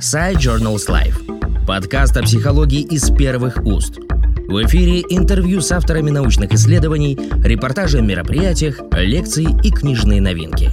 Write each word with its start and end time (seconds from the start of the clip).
Side 0.00 0.34
Journals 0.34 0.88
Life. 0.90 1.66
Подкаст 1.66 2.18
о 2.18 2.22
психологии 2.22 2.82
из 2.82 3.10
первых 3.10 3.64
уст. 3.64 3.96
В 3.96 4.62
эфире 4.66 5.00
интервью 5.08 5.62
с 5.62 5.72
авторами 5.72 6.10
научных 6.10 6.52
исследований, 6.52 7.16
репортажи 7.42 7.98
о 7.98 8.02
мероприятиях, 8.02 8.78
лекции 8.92 9.46
и 9.66 9.70
книжные 9.70 10.20
новинки. 10.20 10.68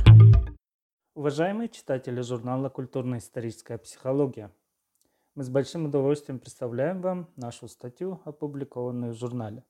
Уважаемые 1.15 1.69
читатели 1.69 2.19
журнала 2.19 2.67
«Культурно-историческая 2.67 3.77
психология», 3.77 4.51
мы 5.35 5.45
с 5.45 5.49
большим 5.49 5.85
удовольствием 5.85 6.39
представляем 6.39 7.01
вам 7.01 7.29
нашу 7.37 7.69
статью, 7.69 8.19
опубликованную 8.25 9.13
в 9.13 9.17
журнале. 9.17 9.63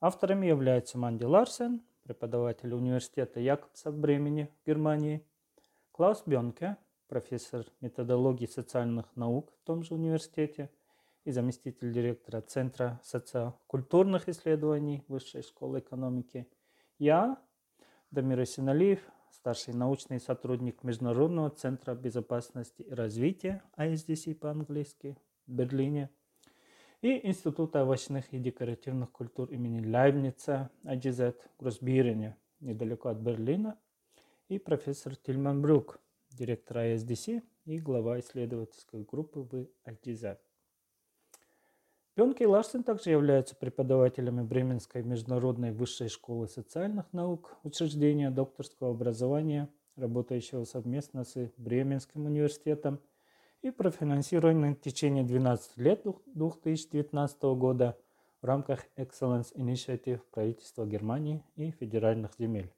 Авторами 0.00 0.46
являются 0.46 0.98
Манди 0.98 1.24
Ларсен, 1.24 1.82
преподаватель 2.04 2.72
университета 2.72 3.40
Якобса 3.40 3.90
в 3.90 3.98
Бремени, 3.98 4.48
Германии, 4.64 5.26
Клаус 5.90 6.22
Бенке, 6.26 6.76
профессор 7.08 7.66
методологии 7.80 8.46
социальных 8.46 9.14
наук 9.16 9.52
в 9.52 9.66
том 9.66 9.82
же 9.82 9.94
университете 9.94 10.70
и 11.24 11.30
заместитель 11.30 11.92
директора 11.92 12.40
Центра 12.40 13.00
социокультурных 13.02 14.28
исследований 14.28 15.04
Высшей 15.08 15.42
школы 15.42 15.78
экономики. 15.80 16.48
Я, 16.98 17.38
Дамир 18.10 18.44
Синалиев, 18.46 19.00
старший 19.30 19.74
научный 19.74 20.20
сотрудник 20.20 20.82
Международного 20.82 21.50
центра 21.50 21.94
безопасности 21.94 22.82
и 22.82 22.92
развития, 22.92 23.62
ISDC 23.76 24.34
по-английски, 24.34 25.16
в 25.46 25.52
Берлине, 25.52 26.10
и 27.00 27.26
Института 27.26 27.82
овощных 27.82 28.32
и 28.32 28.38
декоративных 28.38 29.10
культур 29.10 29.50
имени 29.50 29.84
Лайбница, 29.84 30.70
IGZ, 30.84 31.34
в 31.58 31.66
недалеко 32.60 33.08
от 33.08 33.18
Берлина, 33.18 33.78
и 34.48 34.58
профессор 34.58 35.16
Тильман 35.16 35.62
Брюк, 35.62 36.00
директор 36.34 36.78
ISDC 36.78 37.42
и 37.64 37.78
глава 37.78 38.20
исследовательской 38.20 39.04
группы 39.04 39.40
в 39.40 39.68
ITZ. 39.88 40.38
Пенке 42.14 42.44
и 42.44 42.46
Ларсен 42.46 42.82
также 42.82 43.10
являются 43.10 43.56
преподавателями 43.56 44.42
Бременской 44.42 45.02
международной 45.02 45.72
высшей 45.72 46.08
школы 46.08 46.46
социальных 46.46 47.10
наук, 47.12 47.56
учреждения 47.62 48.30
докторского 48.30 48.90
образования, 48.90 49.70
работающего 49.96 50.64
совместно 50.64 51.24
с 51.24 51.50
Бременским 51.56 52.26
университетом 52.26 53.00
и 53.62 53.70
профинансированным 53.70 54.74
в 54.74 54.80
течение 54.80 55.24
12 55.24 55.78
лет 55.78 56.06
2019 56.34 57.42
года 57.42 57.98
в 58.42 58.44
рамках 58.44 58.84
Excellence 58.96 59.54
Initiative 59.54 60.20
правительства 60.30 60.86
Германии 60.86 61.42
и 61.56 61.70
федеральных 61.70 62.32
земель. 62.38 62.70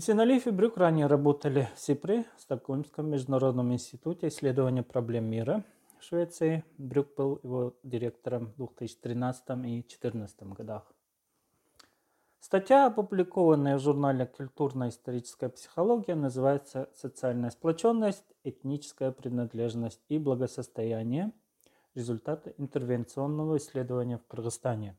Исиналиев 0.00 0.46
и 0.46 0.50
Брюк 0.50 0.78
ранее 0.78 1.08
работали 1.08 1.68
в 1.76 1.78
СИПРИ, 1.78 2.24
Стокгольмском 2.38 3.10
международном 3.10 3.70
институте 3.74 4.28
исследования 4.28 4.82
проблем 4.82 5.26
мира 5.26 5.62
в 5.98 6.04
Швеции. 6.04 6.64
Брюк 6.78 7.08
был 7.18 7.38
его 7.42 7.74
директором 7.82 8.46
в 8.56 8.56
2013 8.56 9.42
и 9.50 9.82
2014 9.82 10.42
годах. 10.54 10.90
Статья, 12.38 12.86
опубликованная 12.86 13.76
в 13.76 13.82
журнале 13.82 14.24
«Культурно-историческая 14.24 15.50
психология», 15.50 16.14
называется 16.14 16.88
«Социальная 16.94 17.50
сплоченность, 17.50 18.24
этническая 18.42 19.12
принадлежность 19.12 20.00
и 20.08 20.18
благосостояние. 20.18 21.30
Результаты 21.94 22.54
интервенционного 22.56 23.58
исследования 23.58 24.16
в 24.16 24.26
Кыргызстане». 24.26 24.96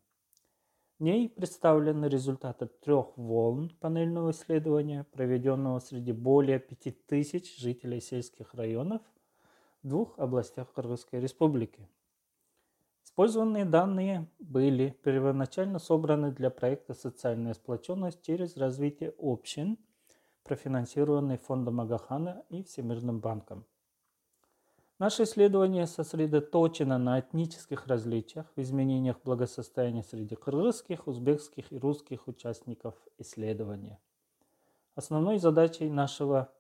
Ней 1.02 1.30
представлены 1.30 2.06
результаты 2.06 2.68
трех 2.68 3.18
волн 3.18 3.72
панельного 3.80 4.30
исследования, 4.30 5.04
проведенного 5.12 5.80
среди 5.80 6.12
более 6.12 6.60
5000 6.60 7.58
жителей 7.58 8.00
сельских 8.00 8.54
районов 8.54 9.02
в 9.82 9.88
двух 9.88 10.20
областях 10.20 10.72
Кыргызской 10.72 11.20
республики. 11.20 11.90
Использованные 13.04 13.66
данные 13.66 14.28
были 14.38 14.96
первоначально 15.04 15.80
собраны 15.80 16.32
для 16.32 16.52
проекта 16.52 16.94
«Социальная 16.94 17.56
сплоченность» 17.56 18.22
через 18.22 18.56
развитие 18.56 19.16
общин, 19.18 19.80
профинансированный 20.44 21.40
Фондом 21.40 21.82
Агахана 21.82 22.46
и 22.50 22.62
Всемирным 22.62 23.22
банком. 23.22 23.66
Наше 25.02 25.24
исследование 25.24 25.88
сосредоточено 25.88 27.00
на 27.00 27.22
этнических 27.22 27.88
различиях 27.88 28.46
в 28.56 28.62
изменениях 28.62 29.20
благосостояния 29.24 30.04
среди 30.04 30.36
кыргызских, 30.36 31.08
узбекских 31.08 31.74
и 31.74 31.80
русских 31.80 32.28
участников 32.28 32.94
исследования. 33.18 34.00
Основной 34.94 35.40
задачей 35.40 35.90
нашего 35.90 36.54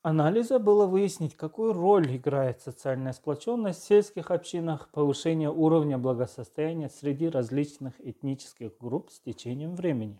анализа 0.00 0.58
было 0.58 0.86
выяснить, 0.86 1.36
какую 1.36 1.74
роль 1.74 2.16
играет 2.16 2.62
социальная 2.62 3.12
сплоченность 3.12 3.82
в 3.82 3.86
сельских 3.88 4.30
общинах, 4.30 4.88
повышение 4.88 5.50
уровня 5.50 5.98
благосостояния 5.98 6.88
среди 6.88 7.28
различных 7.28 7.92
этнических 8.00 8.70
групп 8.80 9.10
с 9.10 9.20
течением 9.20 9.74
времени. 9.74 10.18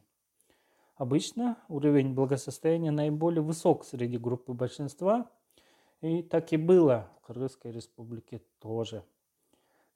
Обычно 0.96 1.56
уровень 1.68 2.12
благосостояния 2.12 2.91
наиболее 2.91 3.41
высок 3.41 3.86
среди 3.86 4.18
группы 4.18 4.52
большинства– 4.52 5.30
и 6.04 6.22
так 6.22 6.53
и 6.53 6.56
было 6.56 7.09
в 7.16 7.26
Кыргызской 7.26 7.72
республике 7.72 8.42
тоже. 8.59 9.04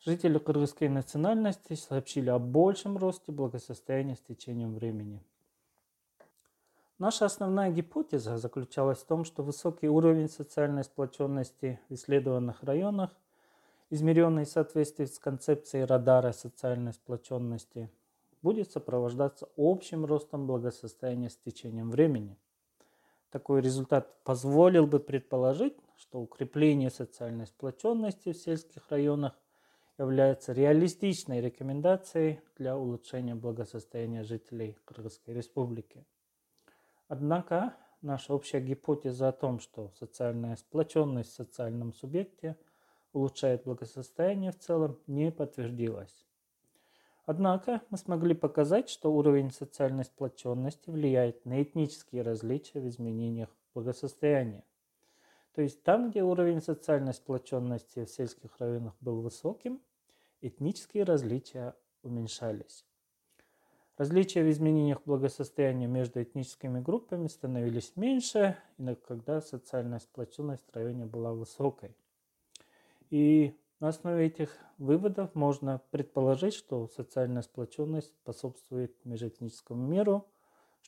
Жители 0.00 0.38
кыргызской 0.38 0.88
национальности 0.88 1.74
сообщили 1.74 2.30
о 2.30 2.38
большем 2.38 2.96
росте 2.96 3.32
благосостояния 3.32 4.14
с 4.14 4.20
течением 4.20 4.74
времени. 4.74 5.22
Наша 6.98 7.26
основная 7.26 7.70
гипотеза 7.70 8.38
заключалась 8.38 8.98
в 8.98 9.06
том, 9.06 9.24
что 9.24 9.42
высокий 9.42 9.88
уровень 9.88 10.28
социальной 10.28 10.84
сплоченности 10.84 11.80
в 11.88 11.94
исследованных 11.94 12.62
районах, 12.62 13.10
измеренный 13.90 14.44
в 14.44 14.48
соответствии 14.48 15.04
с 15.04 15.18
концепцией 15.18 15.84
радара 15.84 16.32
социальной 16.32 16.92
сплоченности, 16.92 17.90
будет 18.40 18.70
сопровождаться 18.70 19.48
общим 19.56 20.04
ростом 20.04 20.46
благосостояния 20.46 21.28
с 21.28 21.36
течением 21.36 21.90
времени– 21.90 22.38
такой 23.30 23.60
результат 23.60 24.22
позволил 24.24 24.86
бы 24.86 25.00
предположить, 25.00 25.76
что 25.98 26.20
укрепление 26.20 26.90
социальной 26.90 27.46
сплоченности 27.46 28.32
в 28.32 28.36
сельских 28.36 28.88
районах 28.90 29.38
является 29.98 30.52
реалистичной 30.52 31.40
рекомендацией 31.40 32.40
для 32.56 32.78
улучшения 32.78 33.34
благосостояния 33.34 34.22
жителей 34.22 34.76
Кыргызской 34.84 35.34
республики. 35.34 36.06
Однако 37.08 37.74
наша 38.00 38.32
общая 38.32 38.60
гипотеза 38.60 39.28
о 39.28 39.32
том, 39.32 39.58
что 39.58 39.90
социальная 39.98 40.56
сплоченность 40.56 41.32
в 41.32 41.36
социальном 41.36 41.92
субъекте 41.92 42.56
улучшает 43.12 43.64
благосостояние 43.64 44.52
в 44.52 44.58
целом, 44.58 44.98
не 45.08 45.32
подтвердилась. 45.32 46.26
Однако 47.24 47.82
мы 47.90 47.98
смогли 47.98 48.34
показать, 48.34 48.88
что 48.88 49.12
уровень 49.12 49.50
социальной 49.50 50.04
сплоченности 50.04 50.90
влияет 50.90 51.44
на 51.44 51.62
этнические 51.62 52.22
различия 52.22 52.80
в 52.80 52.88
изменениях 52.88 53.48
благосостояния. 53.74 54.64
То 55.58 55.62
есть 55.62 55.82
там, 55.82 56.10
где 56.10 56.22
уровень 56.22 56.62
социальной 56.62 57.12
сплоченности 57.12 58.04
в 58.04 58.08
сельских 58.08 58.56
районах 58.60 58.94
был 59.00 59.22
высоким, 59.22 59.82
этнические 60.40 61.02
различия 61.02 61.74
уменьшались. 62.04 62.84
Различия 63.96 64.44
в 64.44 64.50
изменениях 64.50 65.02
благосостояния 65.04 65.88
между 65.88 66.22
этническими 66.22 66.78
группами 66.78 67.26
становились 67.26 67.90
меньше, 67.96 68.56
когда 69.08 69.40
социальная 69.40 69.98
сплоченность 69.98 70.62
в 70.70 70.76
районе 70.76 71.06
была 71.06 71.32
высокой. 71.32 71.96
И 73.10 73.52
на 73.80 73.88
основе 73.88 74.26
этих 74.26 74.56
выводов 74.76 75.34
можно 75.34 75.82
предположить, 75.90 76.54
что 76.54 76.86
социальная 76.86 77.42
сплоченность 77.42 78.14
способствует 78.22 78.94
межэтническому 79.04 79.84
миру, 79.84 80.24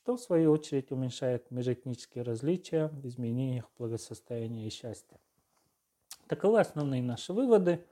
что 0.02 0.16
в 0.16 0.20
свою 0.20 0.52
очередь 0.52 0.90
уменьшает 0.92 1.50
межэтнические 1.50 2.24
различия 2.24 2.88
в 2.88 3.06
изменениях 3.06 3.66
благосостояния 3.78 4.66
и 4.66 4.70
счастья. 4.70 5.18
Таковы 6.26 6.60
основные 6.60 7.02
наши 7.02 7.32
выводы. 7.32 7.84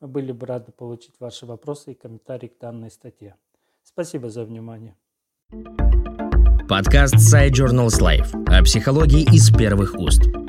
Мы 0.00 0.08
были 0.08 0.32
бы 0.32 0.46
рады 0.46 0.72
получить 0.72 1.20
ваши 1.20 1.44
вопросы 1.44 1.92
и 1.92 1.94
комментарии 1.94 2.48
к 2.48 2.58
данной 2.58 2.90
статье. 2.90 3.36
Спасибо 3.82 4.30
за 4.30 4.44
внимание. 4.44 4.96
Подкаст 6.68 7.16
Side 7.16 7.50
Journals 7.50 8.00
Life 8.00 8.32
о 8.46 8.62
психологии 8.62 9.22
из 9.34 9.54
первых 9.54 9.94
уст. 9.96 10.39